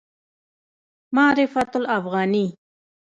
[1.15, 2.55] معرفت الافغاني